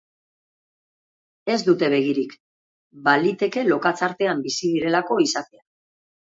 [1.55, 2.33] Ez dute begirik,
[3.09, 5.63] baliteke lokatz artean bizi direlako izatea.